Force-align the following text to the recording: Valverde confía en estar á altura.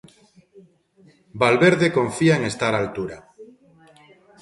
Valverde 1.41 1.87
confía 1.99 2.33
en 2.37 2.43
estar 2.51 2.73
á 2.75 2.79
altura. 2.83 3.17